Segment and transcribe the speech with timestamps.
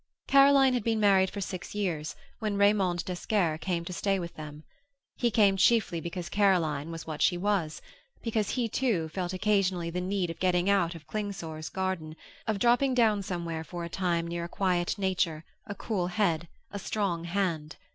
[0.25, 4.63] Caroline had been married for six years when Raymond d'Esquerre came to stay with them.
[5.15, 7.83] He came chiefly because Caroline was what she was;
[8.23, 12.15] because he, too, felt occasionally the need of getting out of Klingsor's garden,
[12.47, 16.79] of dropping down somewhere for a time near a quiet nature, a cool head, a
[16.79, 17.75] strong hand.